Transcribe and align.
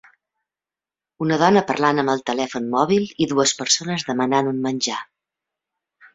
Una 1.25 1.37
dona 1.41 1.63
parlant 1.71 2.03
amb 2.03 2.13
el 2.13 2.23
telèfon 2.29 2.65
mòbil 2.77 3.05
i 3.25 3.29
dues 3.35 3.55
persones 3.61 4.07
demanant 4.09 4.51
un 4.55 4.65
menjar 4.67 4.99